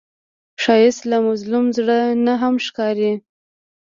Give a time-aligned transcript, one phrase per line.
[0.61, 3.11] ښایست له مظلوم زړه نه هم ښکاري